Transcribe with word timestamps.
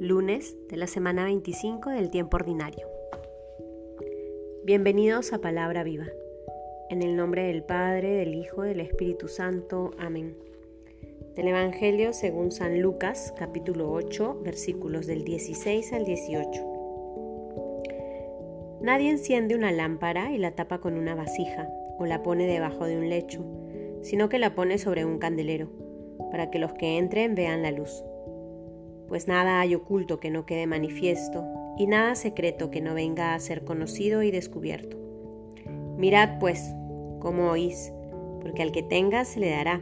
lunes 0.00 0.56
de 0.68 0.76
la 0.76 0.86
semana 0.86 1.24
25 1.24 1.90
del 1.90 2.10
tiempo 2.10 2.36
ordinario. 2.36 2.86
Bienvenidos 4.64 5.32
a 5.32 5.38
Palabra 5.38 5.84
Viva. 5.84 6.06
En 6.90 7.02
el 7.02 7.16
nombre 7.16 7.44
del 7.44 7.62
Padre, 7.62 8.10
del 8.10 8.34
Hijo, 8.34 8.62
del 8.62 8.80
Espíritu 8.80 9.28
Santo. 9.28 9.92
Amén. 9.98 10.36
Del 11.34 11.48
Evangelio 11.48 12.12
según 12.12 12.52
San 12.52 12.82
Lucas, 12.82 13.32
capítulo 13.38 13.90
8, 13.90 14.40
versículos 14.42 15.06
del 15.06 15.24
16 15.24 15.92
al 15.94 16.04
18. 16.04 18.78
Nadie 18.82 19.10
enciende 19.10 19.54
una 19.54 19.72
lámpara 19.72 20.32
y 20.32 20.38
la 20.38 20.54
tapa 20.54 20.78
con 20.78 20.94
una 20.94 21.14
vasija 21.14 21.68
o 21.98 22.04
la 22.04 22.22
pone 22.22 22.46
debajo 22.46 22.84
de 22.84 22.98
un 22.98 23.08
lecho, 23.08 23.42
sino 24.02 24.28
que 24.28 24.38
la 24.38 24.54
pone 24.54 24.76
sobre 24.76 25.06
un 25.06 25.18
candelero, 25.18 25.70
para 26.30 26.50
que 26.50 26.58
los 26.58 26.74
que 26.74 26.98
entren 26.98 27.34
vean 27.34 27.62
la 27.62 27.70
luz 27.70 28.04
pues 29.08 29.28
nada 29.28 29.60
hay 29.60 29.74
oculto 29.74 30.18
que 30.20 30.30
no 30.30 30.46
quede 30.46 30.66
manifiesto, 30.66 31.44
y 31.78 31.86
nada 31.86 32.14
secreto 32.14 32.70
que 32.70 32.80
no 32.80 32.94
venga 32.94 33.34
a 33.34 33.40
ser 33.40 33.64
conocido 33.64 34.22
y 34.22 34.30
descubierto. 34.30 34.96
Mirad, 35.96 36.38
pues, 36.38 36.74
cómo 37.20 37.50
oís, 37.50 37.92
porque 38.40 38.62
al 38.62 38.72
que 38.72 38.82
tenga 38.82 39.24
se 39.24 39.40
le 39.40 39.50
dará, 39.50 39.80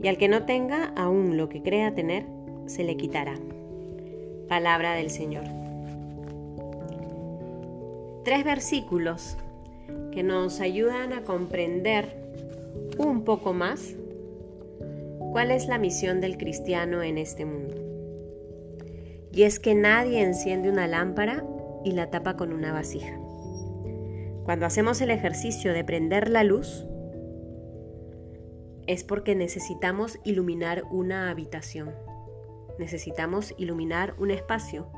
y 0.00 0.08
al 0.08 0.16
que 0.16 0.28
no 0.28 0.44
tenga, 0.44 0.92
aún 0.96 1.36
lo 1.36 1.48
que 1.48 1.62
crea 1.62 1.94
tener, 1.94 2.26
se 2.66 2.84
le 2.84 2.96
quitará. 2.96 3.34
Palabra 4.48 4.94
del 4.94 5.10
Señor. 5.10 5.44
Tres 8.24 8.44
versículos 8.44 9.36
que 10.12 10.22
nos 10.22 10.60
ayudan 10.60 11.12
a 11.12 11.22
comprender 11.22 12.16
un 12.98 13.24
poco 13.24 13.52
más 13.52 13.94
cuál 15.32 15.50
es 15.50 15.66
la 15.66 15.78
misión 15.78 16.20
del 16.20 16.36
cristiano 16.36 17.02
en 17.02 17.18
este 17.18 17.44
mundo 17.44 17.87
y 19.38 19.44
es 19.44 19.60
que 19.60 19.76
nadie 19.76 20.20
enciende 20.20 20.68
una 20.68 20.88
lámpara 20.88 21.44
y 21.84 21.92
la 21.92 22.10
tapa 22.10 22.36
con 22.36 22.52
una 22.52 22.72
vasija. 22.72 23.16
Cuando 24.42 24.66
hacemos 24.66 25.00
el 25.00 25.12
ejercicio 25.12 25.72
de 25.72 25.84
prender 25.84 26.28
la 26.28 26.42
luz, 26.42 26.88
es 28.88 29.04
porque 29.04 29.36
necesitamos 29.36 30.18
iluminar 30.24 30.82
una 30.90 31.30
habitación. 31.30 31.94
Necesitamos 32.80 33.54
iluminar 33.58 34.16
un 34.18 34.32
espacio 34.32 34.90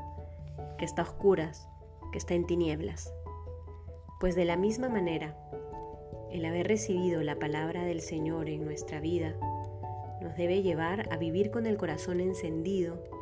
que 0.79 0.85
está 0.85 1.03
a 1.03 1.05
oscuras, 1.05 1.69
que 2.11 2.17
está 2.17 2.33
en 2.33 2.47
tinieblas. 2.47 3.13
Pues 4.19 4.33
de 4.33 4.45
la 4.45 4.57
misma 4.57 4.89
manera, 4.89 5.37
el 6.31 6.45
haber 6.45 6.67
recibido 6.67 7.21
la 7.21 7.37
palabra 7.37 7.83
del 7.83 8.01
Señor 8.01 8.49
en 8.49 8.65
nuestra 8.65 9.01
vida 9.01 9.35
nos 10.19 10.35
debe 10.35 10.63
llevar 10.63 11.09
a 11.11 11.17
vivir 11.17 11.51
con 11.51 11.67
el 11.67 11.77
corazón 11.77 12.19
encendido 12.19 13.20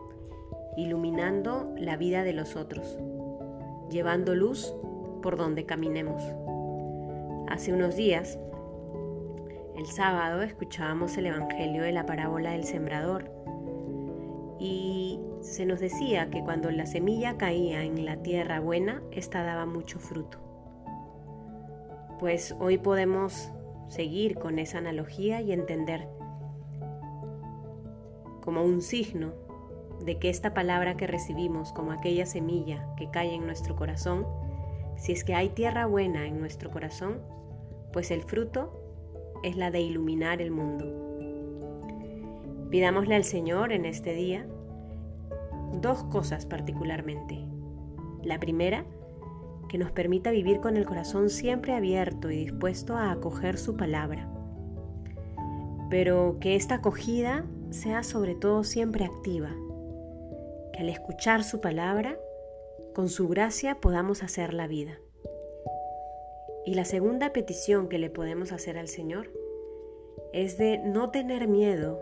iluminando 0.78 1.74
la 1.78 1.98
vida 1.98 2.24
de 2.24 2.34
los 2.34 2.56
otros, 2.56 2.98
llevando 3.90 4.36
luz 4.36 4.74
por 5.22 5.38
donde 5.38 5.66
caminemos. 5.66 6.24
Hace 7.48 7.74
unos 7.74 7.96
días, 7.96 8.40
el 9.76 9.86
sábado, 9.88 10.42
escuchábamos 10.42 11.18
el 11.18 11.28
Evangelio 11.28 11.84
de 11.84 11.92
la 11.92 12.06
parábola 12.06 12.52
del 12.52 12.64
sembrador 12.64 13.32
y 14.60 15.20
se 15.42 15.66
nos 15.66 15.80
decía 15.80 16.30
que 16.30 16.44
cuando 16.44 16.70
la 16.70 16.86
semilla 16.86 17.38
caía 17.38 17.84
en 17.84 18.06
la 18.06 18.18
tierra 18.18 18.60
buena, 18.60 19.02
ésta 19.12 19.44
daba 19.44 19.66
mucho 19.66 20.00
fruto. 20.00 20.38
Pues 22.20 22.56
hoy 22.60 22.78
podemos 22.78 23.52
seguir 23.88 24.38
con 24.38 24.60
esa 24.60 24.80
analogía 24.80 25.42
y 25.42 25.54
entender 25.54 26.08
como 28.42 28.64
un 28.64 28.82
signo 28.82 29.32
de 30.04 30.18
que 30.18 30.30
esta 30.30 30.54
palabra 30.54 30.96
que 30.98 31.08
recibimos 31.08 31.74
como 31.74 31.92
aquella 31.92 32.26
semilla 32.26 32.88
que 32.96 33.10
cae 33.10 33.34
en 33.34 33.46
nuestro 33.46 33.76
corazón, 33.76 34.26
si 34.96 35.12
es 35.12 35.24
que 35.24 35.36
hay 35.36 35.50
tierra 35.50 35.86
buena 35.86 36.26
en 36.26 36.40
nuestro 36.40 36.72
corazón, 36.72 37.20
pues 37.92 38.12
el 38.12 38.24
fruto 38.24 38.80
es 39.44 39.56
la 39.56 39.72
de 39.72 39.82
iluminar 39.82 40.42
el 40.42 40.52
mundo. 40.52 40.86
Pidámosle 42.70 43.16
al 43.16 43.24
Señor 43.24 43.72
en 43.72 43.86
este 43.86 44.14
día 44.14 44.46
dos 45.74 46.04
cosas 46.06 46.46
particularmente. 46.46 47.46
La 48.24 48.40
primera, 48.40 48.86
que 49.70 49.78
nos 49.78 49.92
permita 49.92 50.32
vivir 50.32 50.60
con 50.60 50.78
el 50.78 50.86
corazón 50.86 51.30
siempre 51.30 51.74
abierto 51.74 52.30
y 52.30 52.38
dispuesto 52.38 52.98
a 52.98 53.12
acoger 53.12 53.58
su 53.58 53.76
palabra. 53.78 54.28
Pero 55.90 56.38
que 56.40 56.56
esta 56.56 56.76
acogida 56.76 57.46
sea 57.70 58.04
sobre 58.04 58.36
todo 58.36 58.64
siempre 58.64 59.06
activa, 59.06 59.52
al 60.80 60.88
escuchar 60.88 61.44
su 61.44 61.60
palabra, 61.60 62.18
con 62.94 63.10
su 63.10 63.28
gracia 63.28 63.82
podamos 63.82 64.24
hacer 64.24 64.54
la 64.54 64.66
vida. 64.66 64.98
Y 66.66 66.74
la 66.76 66.86
segunda 66.86 67.34
petición 67.34 67.90
que 67.90 67.98
le 67.98 68.10
podemos 68.10 68.54
hacer 68.54 68.78
al 68.78 68.88
Señor 68.88 69.30
es 70.32 70.58
de 70.58 70.78
no 70.78 71.12
tener 71.12 71.50
miedo 71.50 72.00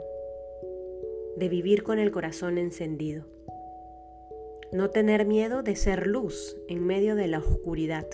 de 1.37 1.49
vivir 1.49 1.81
con 1.81 1.97
el 1.97 2.11
corazón 2.11 2.59
encendido. 2.59 3.25
No 4.71 4.91
tener 4.91 5.25
miedo 5.25 5.63
de 5.63 5.75
ser 5.75 6.05
luz 6.05 6.55
en 6.67 6.85
medio 6.85 7.15
de 7.15 7.27
la 7.27 7.39
oscuridad. 7.39 8.07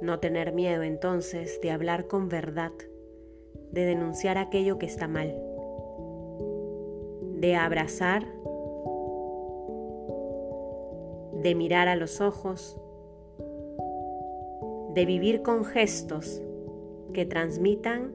No 0.00 0.20
tener 0.20 0.52
miedo 0.52 0.82
entonces 0.84 1.60
de 1.60 1.72
hablar 1.72 2.06
con 2.06 2.28
verdad, 2.28 2.72
de 3.72 3.84
denunciar 3.84 4.38
aquello 4.38 4.78
que 4.78 4.86
está 4.86 5.08
mal, 5.08 5.34
de 7.40 7.56
abrazar 7.56 8.26
de 11.44 11.54
mirar 11.54 11.88
a 11.88 11.94
los 11.94 12.22
ojos, 12.22 12.80
de 14.94 15.04
vivir 15.04 15.42
con 15.42 15.66
gestos 15.66 16.42
que 17.12 17.26
transmitan 17.26 18.12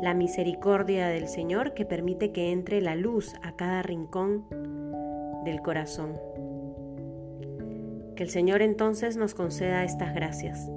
la 0.00 0.14
misericordia 0.14 1.08
del 1.08 1.26
Señor 1.26 1.74
que 1.74 1.84
permite 1.84 2.30
que 2.30 2.52
entre 2.52 2.80
la 2.80 2.94
luz 2.94 3.34
a 3.42 3.56
cada 3.56 3.82
rincón 3.82 4.46
del 5.44 5.60
corazón. 5.62 6.12
Que 8.14 8.22
el 8.22 8.30
Señor 8.30 8.62
entonces 8.62 9.16
nos 9.16 9.34
conceda 9.34 9.82
estas 9.82 10.14
gracias 10.14 10.70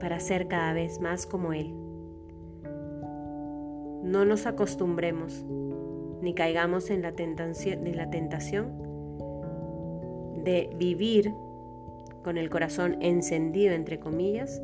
para 0.00 0.18
ser 0.18 0.48
cada 0.48 0.72
vez 0.72 0.98
más 0.98 1.26
como 1.26 1.52
Él. 1.52 1.74
No 4.02 4.24
nos 4.24 4.46
acostumbremos 4.46 5.44
ni 6.22 6.32
caigamos 6.34 6.88
en 6.88 7.02
la 7.02 7.12
tentación, 7.12 7.86
en 7.86 7.96
la 7.98 8.08
tentación 8.08 8.85
de 10.46 10.70
vivir 10.78 11.34
con 12.24 12.38
el 12.38 12.48
corazón 12.48 12.96
encendido, 13.02 13.74
entre 13.74 14.00
comillas, 14.00 14.62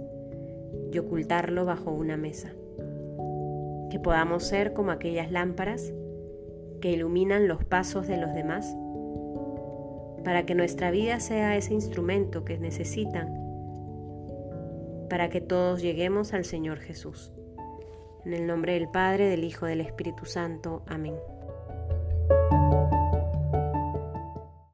y 0.90 0.98
ocultarlo 0.98 1.66
bajo 1.66 1.90
una 1.90 2.16
mesa. 2.16 2.52
Que 3.90 4.00
podamos 4.02 4.44
ser 4.44 4.72
como 4.72 4.90
aquellas 4.90 5.30
lámparas 5.30 5.92
que 6.80 6.92
iluminan 6.92 7.48
los 7.48 7.64
pasos 7.64 8.06
de 8.06 8.16
los 8.16 8.32
demás, 8.32 8.74
para 10.24 10.46
que 10.46 10.54
nuestra 10.54 10.90
vida 10.90 11.20
sea 11.20 11.56
ese 11.56 11.74
instrumento 11.74 12.44
que 12.44 12.56
necesitan 12.56 13.42
para 15.12 15.28
que 15.28 15.42
todos 15.42 15.82
lleguemos 15.82 16.32
al 16.32 16.46
Señor 16.46 16.78
Jesús. 16.78 17.32
En 18.24 18.32
el 18.32 18.46
nombre 18.46 18.72
del 18.72 18.88
Padre, 18.88 19.28
del 19.28 19.44
Hijo, 19.44 19.66
del 19.66 19.82
Espíritu 19.82 20.24
Santo. 20.24 20.84
Amén. 20.86 21.16